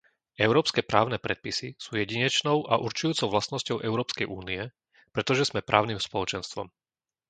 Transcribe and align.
Európske 0.47 0.81
právne 0.91 1.17
predpisy 1.25 1.67
sú 1.83 1.91
jedinečnou 2.03 2.57
a 2.65 2.81
určujúcou 2.87 3.27
vlastnosťou 3.29 3.77
Európskej 3.89 4.25
únie, 4.39 4.61
pretože 5.15 5.47
sme 5.53 5.61
právnym 5.69 5.99
spoločenstvom. 6.07 6.67